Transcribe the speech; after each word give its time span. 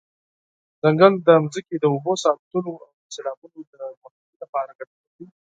ځنګل 0.81 1.13
د 1.25 1.27
ځمکې 1.45 1.75
د 1.79 1.85
اوبو 1.93 2.13
ساتلو 2.23 2.71
او 2.83 2.91
د 2.99 3.03
سیلابونو 3.15 3.59
د 3.69 3.73
مخنیوي 4.03 4.37
لپاره 4.43 4.71
ګټور 4.79 5.09
دی. 5.17 5.25